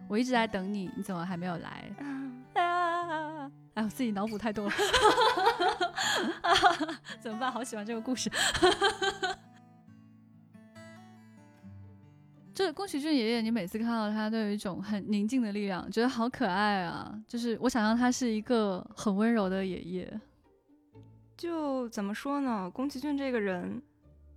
[0.08, 1.84] 我一直在等你，你怎么还没有来？”
[2.56, 3.52] 啊！
[3.74, 4.72] 哎，我自己脑补太多了，
[7.20, 7.52] 怎么办？
[7.52, 8.32] 好喜欢这个故事。
[12.54, 17.13] 就是宫崎骏爷爷，你每次看到他都有一种很宁静的力量，觉得好可爱啊！
[17.28, 20.22] 就是我想象他是一个很温柔的爷爷。
[21.36, 22.72] 就怎么说呢？
[22.72, 23.84] 宫崎骏这个人。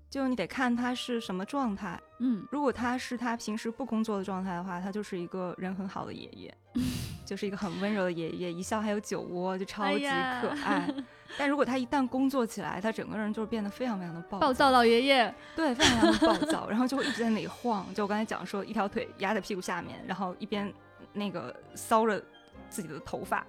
[0.09, 6.55] 就你得看他是什么状态，嗯，如果他是他平时不工作的状态的话，他就是一个人很好的爷爷，
[7.27, 10.05] 就是一个很温柔的爷爷，一笑还有酒窝，就超级
[10.40, 10.88] 可爱。
[11.37, 17.85] 但如果他一旦工作起来，他整个人就是变得非常非常的暴暴躁老爷爷，对，非常非常的暴躁，然后就会一直在那里晃。
[17.92, 20.73] 就我刚才讲说，一条腿压在屁股下面，然后一边
[21.12, 22.25] 那个搔着
[22.71, 23.45] 自己的头发。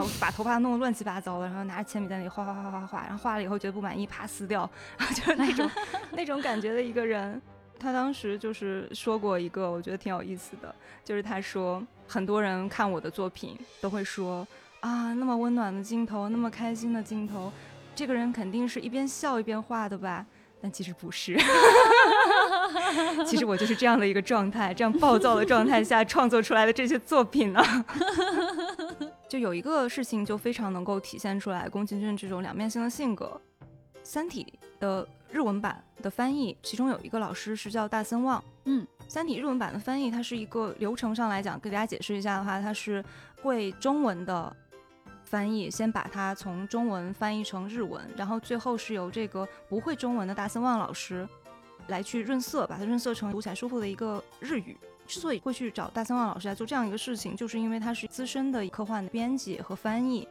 [0.00, 5.70] 然后把头发弄得乱七八糟的，然后拿着铅笔在那里画画画画画画，然后画了以后觉得不满意，啪撕掉，然 后就是那种
[6.12, 7.40] 那种感觉的一个人。
[7.78, 14.46] 他当时就是说过一个，我觉得挺有意思的，就是他说很多人看我的作品都会说，
[14.80, 17.52] 啊，那么温暖的镜头，那么开心的镜头，
[17.94, 20.24] 这个人肯定是一边笑一边画的吧？
[20.62, 21.38] 但其实不是，
[23.26, 27.62] 其实我就是这样的一个状态，这样暴躁的状态下创作出来的这些作品呢。
[29.28, 33.40] 就有一个事情就非常能够体现出来宫崎骏这种两面性的性格，
[34.02, 34.44] 《三体》
[34.80, 43.02] 的日文版的翻译，其中有一个老师是叫大森望，嗯，《三体》日文版的翻译，它是一个流程上来讲，给大家解释一下的话，它是
[43.40, 44.54] 会中文的。
[45.30, 51.26] 翻译先把它从中文翻译成日文，然后最后是由这个不会中文的大森望老师
[51.86, 54.76] 来去润色，把它润色成读起来舒服的一个日语。
[55.06, 60.26] 之所以会去找大森望老师来做这样一个事情，就是因为他是资深的科幻的编辑和翻译。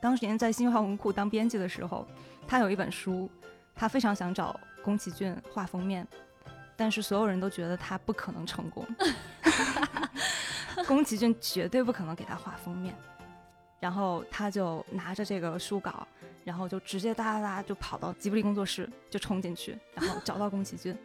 [0.00, 2.06] 当年在新华文库当编辑的时候，
[2.46, 3.30] 他有一本书，
[3.74, 6.08] 他非常想找宫崎骏画封面，
[6.74, 8.86] 但是所有人都觉得他不可能成功，
[10.88, 12.94] 宫崎骏绝对不可能给他画封面。
[13.80, 16.06] 然后他就拿着这个书稿，
[16.44, 20.96] 然后就直接哒哒哒就跑到吉卜力工作室，就冲进去，然后找到宫崎骏，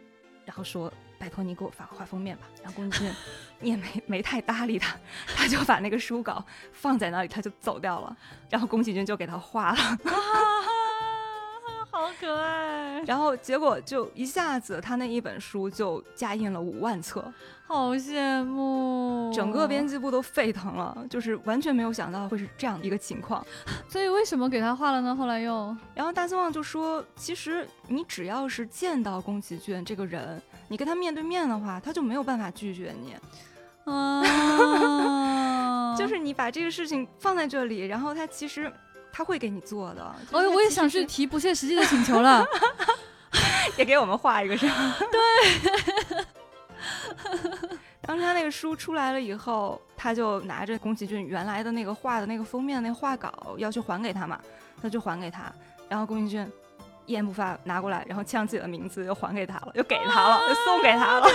[0.44, 3.14] 然后说：“拜托你给我发个画封面吧。”然后宫崎骏
[3.60, 4.96] 你 也没没太搭理他，
[5.36, 8.16] 他就把那个书稿放在那里，他就走掉了。
[8.50, 9.78] 然后宫崎骏就给他画了。
[12.14, 17.24] 好可爱，然后结果就一下子，他那一本书就加印了五万册，
[17.66, 23.44] 好羡慕，整个编辑部都沸腾了，就是完全没有想到会是这样一个情况。
[23.88, 25.14] 所以为什么给他画了呢？
[25.14, 33.16] 后来又，然后大森望就说，其实你只要是见到宫崎骏这个人，你跟他面对面的话，他就没有办法拒绝你。
[33.92, 38.72] 啊， 就是你把这个事情放在这里，然后他其实。
[39.16, 40.02] 他会给你做的。
[40.32, 42.44] 哦，我也想去提不切实际的请求了，
[43.78, 44.96] 也给我们画一个是吧？
[45.12, 46.26] 对。
[48.02, 54.40] 当他那个书出来了以后，他就拿着宫崎骏原来的那个画的那个封面那个画稿要去还给他嘛，
[54.82, 55.44] 他就还给他，
[55.88, 56.52] 然后宫崎骏
[57.06, 61.28] 一言不发拿过来，然后呛自己的名字又还给他了，又给他了，又送给他了。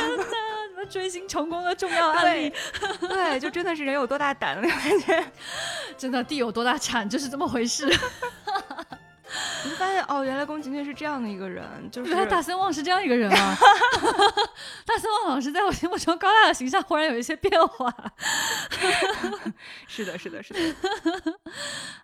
[0.86, 2.54] 追星成功的重要案例，
[3.02, 5.32] 对，就真的是人有多大胆的感觉，
[5.98, 7.86] 真的地有多大产就是这么回事。
[9.64, 13.56] 你发现哦，原来宫崎骏是这样的一个人，就是原来大森望是这样一个人啊。
[14.86, 17.94] 大森望老师在我心目中高大的形象忽然有一些变化。
[19.86, 20.60] 是的，是的，是的。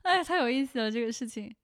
[0.04, 1.56] 哎，太有意思了这个事情。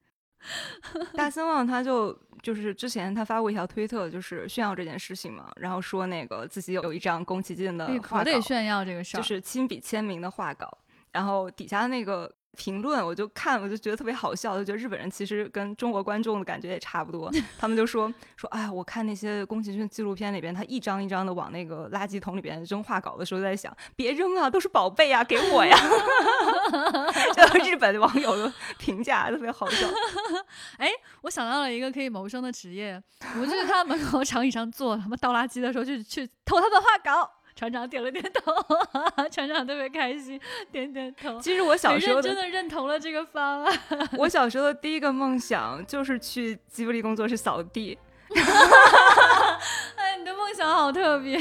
[1.16, 2.18] 大森望他就。
[2.42, 10.76] 就是之前他发过一条推特，就是炫耀这件事情嘛，然后说那个自己有有一张宫崎骏的画稿，得炫耀这个事儿，就是亲笔签名的画稿，
[11.12, 12.34] 然后底下那个。
[12.58, 17.32] 评论我就看，我就觉得特别好笑，就觉得日本人其实跟中国观众的感觉也差不多。
[17.58, 25.78] 他们就说说，哎，我看那些宫崎骏纪录片里边，他一张一张的往那个垃圾桶里边扔画稿的时候，在想，别扔啊，都是宝贝啊，给我呀。
[27.36, 29.88] 就日本网友的评价特别好笑。
[30.78, 30.90] 哎，
[31.22, 33.02] 我想到了一个可以谋生的职业，
[33.40, 37.32] 我就在他门口长椅上坐，他们倒垃圾的时候就去偷他们画稿。
[37.56, 38.54] 船长点了点头，
[39.30, 40.40] 船长特别开心，
[40.72, 41.40] 点点头。
[41.40, 43.80] 其实我小时候真的认同了这个方案。
[44.18, 47.98] 我小时候的第一个梦想就是去吉卜力工作室扫地。
[49.98, 51.38] 哎，你的梦想好特别，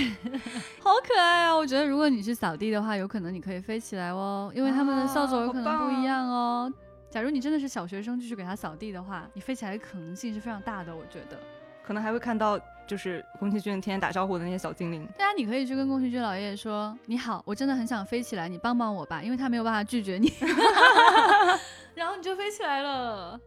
[0.81, 1.57] 好可爱啊！
[1.57, 6.73] 我觉得如果你去扫地的话，有可能你可以飞起来哦，因为他们的扫帚有可能不一样哦。
[7.09, 10.95] 假如你真的是小学生，就去给他扫地的话，你飞起来的可能性是非常大的。
[10.95, 11.39] 我觉得
[11.87, 12.59] 可能还会看到。
[12.91, 20.29] 就是宫崎骏天天打招呼的那些小精灵，对啊，你可以去跟宫崎骏老爷爷说：“你好，我真的很想飞起来，你帮帮我吧。”因为他没有办法拒绝你，
[21.95, 23.41] 然后你就飞起来了。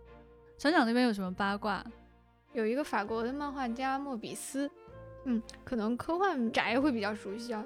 [0.57, 1.83] 船长那边有什么八卦？
[2.53, 4.71] 有一个法国的漫画家莫比斯，
[5.25, 7.61] 嗯，可能科幻宅会比较熟悉啊。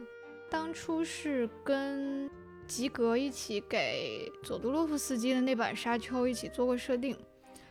[0.50, 2.28] 当初是跟
[2.66, 7.16] 吉格一起给佐杜洛夫斯基的那版《沙丘》一起做过设定。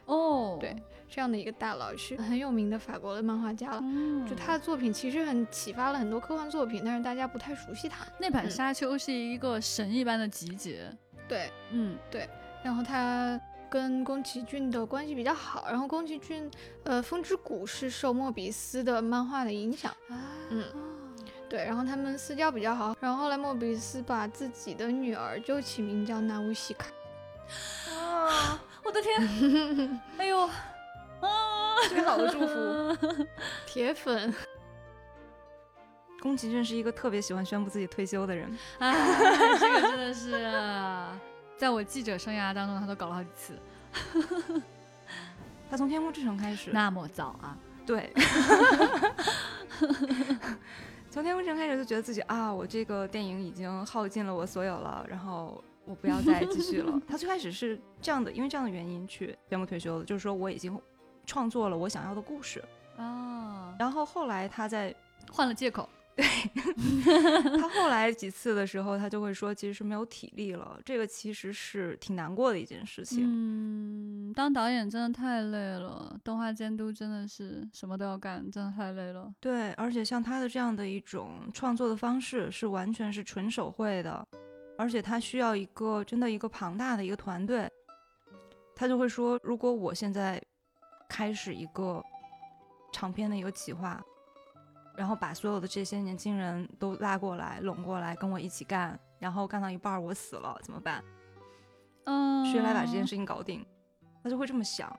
[0.04, 0.76] 哦，对。
[1.08, 3.82] 这样的一个大佬是很有名的法国的漫画家了，
[4.28, 8.04] 就他的作品其实很启发了很多科幻作品，但是大家不太熟悉他。
[8.18, 10.90] 那版《沙丘》是一个神一般的集结，
[11.28, 12.28] 对，嗯，对。
[12.64, 13.40] 然后他
[13.70, 16.50] 跟宫崎骏的关系比较好，然后宫崎骏，
[16.84, 19.94] 呃，《风之谷》是受莫比斯的漫画的影响，
[20.50, 20.64] 嗯，
[21.48, 21.64] 对。
[21.64, 26.88] 然后他们私交比较好，然后后来莫比斯把自己的女儿就起名叫纳乌西卡。
[27.94, 30.50] 啊，我的天， 哎呦！
[31.88, 33.26] 最好的祝福，
[33.66, 34.32] 铁粉。
[36.20, 38.94] 宫崎骏是一个特别喜欢宣布自己退休的人，哎，
[39.58, 40.32] 这个真的是，
[41.56, 43.54] 在我记者生涯当中，他都搞了好几次。
[45.70, 47.56] 他从《天空之城》开始，那么早啊？
[47.86, 48.10] 对。
[51.10, 57.00] 从《天空之城》开始就觉得自己啊，我这个电影已经耗尽了我所有了，然后我不要再继续了。
[57.06, 60.78] 他最开始是这样的，因为这样的原因去宣布退休的，就是说我已经
[61.26, 62.64] 创作了我想要的故事
[62.96, 63.74] 啊。
[63.78, 64.94] 然后后来他在
[65.30, 65.88] 换了借口。
[66.16, 66.24] 对
[67.60, 70.80] 他后来几次的时候，他就会说，其实是没有体力了。
[70.82, 73.20] 这个其实是挺难过的一件事情。
[73.22, 79.30] 嗯，当导演真的太累了，动画监督真的是什么都要干，真的太累了。
[79.38, 84.26] 对，而且像他的这样的一种创作的方式，是完全是纯手绘的，
[84.78, 87.70] 而且他需要一个真的一个庞大的一个团队。
[88.74, 90.42] 他就会说，如果我现在
[91.08, 92.02] 开始一个
[92.92, 94.02] 长篇的一个企划。
[94.96, 101.04] 然后把所有的这些年轻人都拉过来，拢过来跟我一起干，然后干到一半我死了怎么办？
[102.04, 103.62] 嗯，谁来把这件事情搞定？
[104.24, 104.90] 他就会这么想。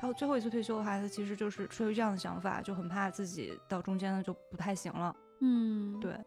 [0.00, 5.14] 他最后一次退休的话，他其实就是出于这样的想法，就很怕自己到中间呢就不太行了。
[5.40, 6.18] 嗯，对。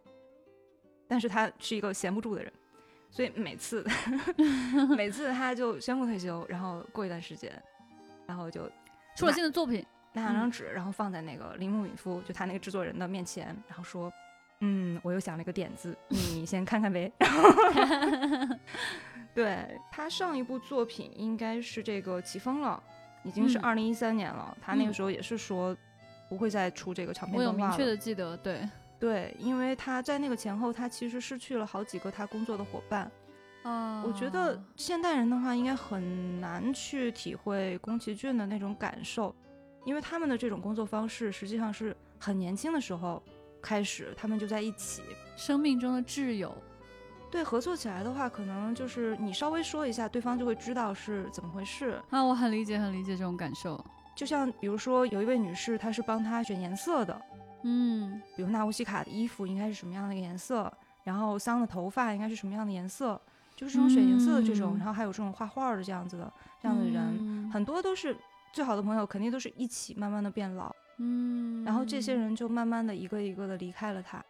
[1.05, 2.53] 但是他是一个闲不住的人，
[3.09, 3.85] 所以每次
[4.95, 7.61] 每次他就宣布退休，然后过一段时间，
[8.25, 8.71] 然后就
[9.15, 9.85] 出了新的作品。
[10.13, 14.11] 拿两张纸，然后放在那个铃木敏夫，就他那个制作人的面前，然后说
[14.59, 17.09] ：“嗯，我又想了一个点子，你 先看看呗。
[19.33, 22.83] ”对他上一部作品应该是这个《起风了》，
[23.25, 24.53] 已经是二零一三年了。
[24.61, 25.73] 他那个时候也是说
[26.27, 27.57] 不会再出这个长篇动画了。
[27.57, 33.09] 我有明确的记得，对对，因为他在那个前后，他其实失去了好几个他工作的伙伴。
[33.63, 39.35] 啊，我觉得现代人的话，应该很难去体会宫崎骏的那种感受。
[39.83, 43.21] 因为他们的这种工作方式，实际上是很年轻的时候
[43.61, 45.01] 开始，他们就在一起，
[45.35, 46.55] 生命中的挚友。
[47.31, 51.99] 对，合作起来的话，可能就是你稍微说一下，对方就会知道是怎么回事。
[52.09, 53.83] 啊，我很理解，很理解这种感受。
[54.15, 57.21] 就像比如说，有一位女士，她是帮他选颜色的，
[57.63, 60.71] 嗯，比如纳乌西卡的衣服应该是什么样的一个颜色，
[61.03, 63.19] 然后桑的头发应该是什么样的颜色，
[63.61, 68.17] 就是这种选颜色的这种，然后还有这种画画的这样子的这样的人，很多都是。
[68.53, 74.21] 最好的朋友肯定都是一起慢慢的变老，嗯，然后这些人就慢慢的一个一个的离开了他，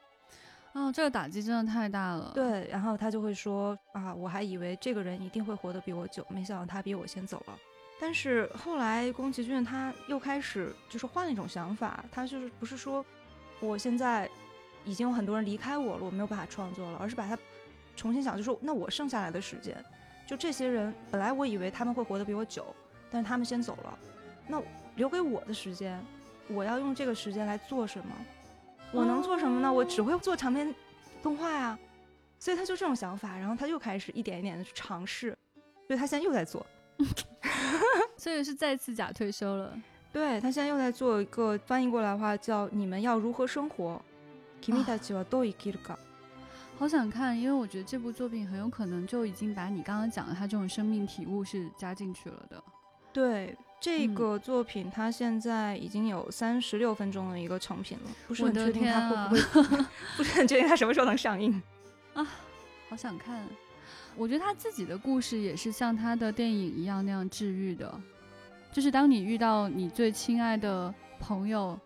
[0.74, 2.32] 哦，这个打击真的太大了。
[2.36, 7.58] 对，然后他就会说啊，我还以为这个人一定会活得比我久，没想到他比我先走了。
[8.00, 13.04] 但是后来宫崎骏他又开始就是换了一种想法，他就是不是说
[13.60, 14.30] 我现在
[14.86, 17.36] 已经有很多人离开我了，我没有办法创作了，而是把他
[17.96, 19.76] 重新想，就说那我剩下来的时间，
[20.28, 22.76] 就这些人本来我以为他们会活得比我久，
[23.12, 24.00] 但是他们先走了。
[24.48, 24.62] 那
[24.96, 26.04] 留给我的时间，
[26.48, 28.14] 我要用这个时间来做什么？
[28.92, 29.72] 我能做什么呢？
[29.72, 30.74] 我只会做长篇
[31.24, 31.78] 动画呀。
[32.39, 35.38] 所以他就这种想法，然后他又开始一点一点的去尝试。
[35.88, 36.66] 所以他现在又在做
[38.18, 39.78] 所以是再次假退休了。
[40.12, 44.02] 对他现在又在做一个翻译过来的话叫“你们要如何生活”。
[46.82, 52.64] 好想看，因为我觉得这部作品很有可能就已经把你刚刚讲的他这种生命体悟是加进去了的。
[53.14, 59.86] 对这个作品，它现在已经有三十六分钟的一个成品了，不是很确定它会不会，
[60.18, 61.62] 不是很确定它什么时候能上映
[62.16, 62.28] 啊，
[62.90, 63.46] 好想看。
[64.18, 67.94] 我觉得他自己的故事也是像他的电影一样那样治愈的，
[68.72, 71.80] 就是当你遇到你最亲爱的朋友，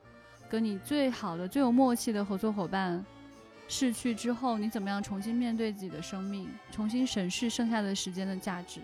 [0.50, 3.06] 跟你最好的、最有默契的合作伙伴
[3.68, 8.80] 逝去之后，你怎么样重新面对自己的生命，重新审视剩下的时间的价值。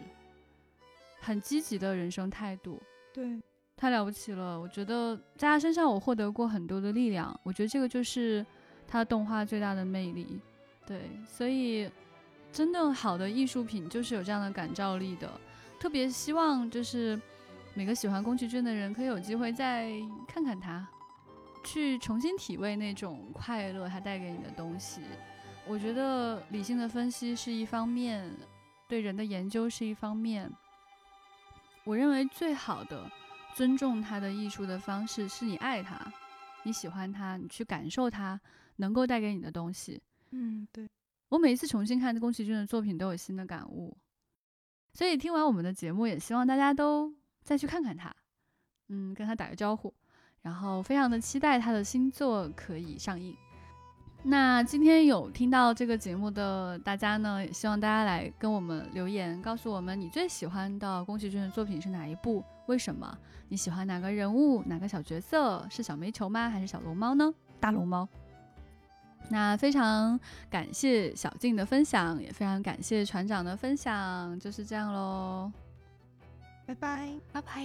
[1.19, 2.81] 很积极的人生态度，
[3.13, 3.39] 对，
[3.77, 4.59] 太了不起了。
[4.59, 8.43] 我觉得在他身上我获得过很多的力量，我觉得这个就是
[8.87, 10.39] 他动画最大的魅力。
[10.87, 11.87] 对，所以
[12.51, 15.29] 真正好的艺术品就是有这样的感召力的。
[15.79, 17.21] 特别希望就是
[17.75, 19.91] 每个喜欢宫崎骏的人可以有机会再
[20.27, 20.87] 看看他，
[21.63, 25.01] 去重新体味那种快乐它带给你的东西。
[25.67, 28.29] 我觉得理性的分析是一方面，
[28.87, 30.51] 对人的研究是一方面。
[31.83, 33.09] 我认为最好的
[33.55, 36.11] 尊重他的艺术的方式是你爱他，
[36.63, 38.39] 你喜欢他，你去感受他
[38.75, 40.01] 能够带给你的东西。
[40.31, 40.87] 嗯，对。
[41.29, 43.97] 我每一次重新看宫崎骏的作品都有新的感悟，
[44.93, 48.13] 所以听完我们的节目，也希望大家都再去看看他，
[48.89, 49.93] 嗯，跟他打个招呼，
[50.41, 53.35] 然后非常的期待他的新作可以上映。
[54.23, 62.43] 那今天有听到这个节目的大家呢，也希望大家来跟我们留言，告诉我们你最喜欢的宫崎骏的作品是哪一部？
[62.67, 63.17] 为什么？
[63.49, 64.61] 你喜欢哪个人物？
[64.67, 65.65] 哪个小角色？
[65.71, 66.49] 是小煤球吗？
[66.49, 67.33] 还是小龙猫呢？
[67.59, 68.07] 大龙猫。
[69.29, 70.19] 那非常
[70.49, 75.51] 感谢小静的分享，也非常感谢船长的分享，就是这样喽。
[76.71, 77.61] 拜拜，拜拜。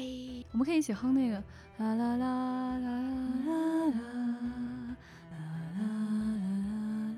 [0.51, 1.37] 我们可以一起哼那个
[1.79, 2.99] 啦啦啦啦
[3.47, 4.97] 啦啦。
[5.79, 7.17] 嗯，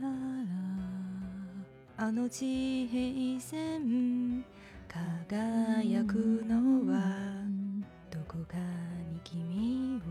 [1.97, 4.45] あの地平線
[4.87, 7.01] 輝くのは
[8.11, 8.59] どこか
[9.11, 10.03] に君を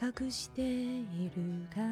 [0.00, 1.82] 隠しているから